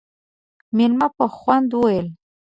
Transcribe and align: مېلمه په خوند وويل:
مېلمه 0.77 1.07
په 1.17 1.25
خوند 1.35 1.69
وويل: 1.73 2.07